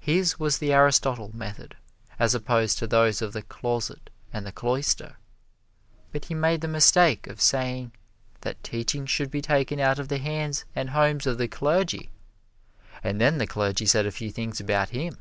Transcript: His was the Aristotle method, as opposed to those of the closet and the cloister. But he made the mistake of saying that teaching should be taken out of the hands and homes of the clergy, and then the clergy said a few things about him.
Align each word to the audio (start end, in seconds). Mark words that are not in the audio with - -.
His 0.00 0.36
was 0.36 0.58
the 0.58 0.72
Aristotle 0.72 1.30
method, 1.32 1.76
as 2.18 2.34
opposed 2.34 2.76
to 2.80 2.88
those 2.88 3.22
of 3.22 3.32
the 3.32 3.42
closet 3.42 4.10
and 4.32 4.44
the 4.44 4.50
cloister. 4.50 5.16
But 6.10 6.24
he 6.24 6.34
made 6.34 6.60
the 6.60 6.66
mistake 6.66 7.28
of 7.28 7.40
saying 7.40 7.92
that 8.40 8.64
teaching 8.64 9.06
should 9.06 9.30
be 9.30 9.40
taken 9.40 9.78
out 9.78 10.00
of 10.00 10.08
the 10.08 10.18
hands 10.18 10.64
and 10.74 10.90
homes 10.90 11.24
of 11.24 11.38
the 11.38 11.46
clergy, 11.46 12.10
and 13.04 13.20
then 13.20 13.38
the 13.38 13.46
clergy 13.46 13.86
said 13.86 14.06
a 14.06 14.10
few 14.10 14.32
things 14.32 14.58
about 14.58 14.88
him. 14.88 15.18